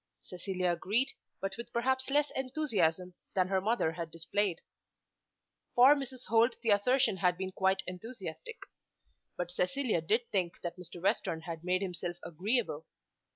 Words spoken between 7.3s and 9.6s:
been quite enthusiastic. But